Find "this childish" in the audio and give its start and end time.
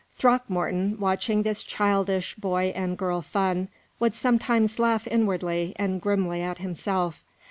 1.43-2.33